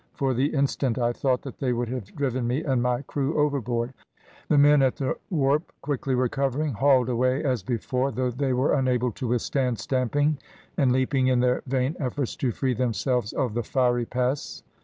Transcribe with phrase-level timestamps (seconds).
[0.15, 3.93] For the instant I thought that they would have driven me and my crew overboard;
[4.49, 9.11] the men at the warp quickly recovering hauled away as before, though they were unable
[9.11, 10.39] to withstand stamping
[10.75, 14.63] and leaping in their vain efforts to free themselves of the fiery pests.